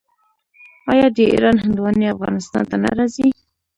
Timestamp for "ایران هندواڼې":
1.33-2.07